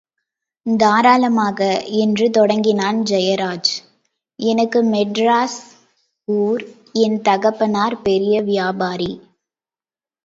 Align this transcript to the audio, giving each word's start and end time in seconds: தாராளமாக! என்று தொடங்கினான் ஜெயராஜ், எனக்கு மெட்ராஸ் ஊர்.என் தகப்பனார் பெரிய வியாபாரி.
தாராளமாக! 0.65 1.59
என்று 1.97 2.29
தொடங்கினான் 2.29 3.01
ஜெயராஜ், 3.03 3.71
எனக்கு 4.39 4.81
மெட்ராஸ் 4.85 5.59
ஊர்.என் 6.27 7.19
தகப்பனார் 7.21 8.01
பெரிய 8.01 8.41
வியாபாரி. 8.41 9.11